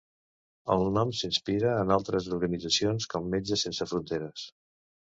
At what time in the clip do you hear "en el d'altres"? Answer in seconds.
1.75-2.31